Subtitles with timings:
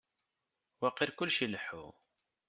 [0.81, 1.85] Waqil kullec ileḥḥu.